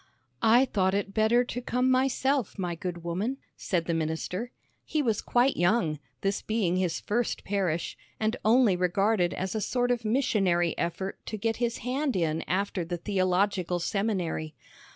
[0.41, 4.49] "I thought it better to come myself, my good woman," said the minister.
[4.83, 9.91] He was quite young, this being his first parish, and only regarded as a sort
[9.91, 14.55] of missionary effort to get his hand in after the theological seminary.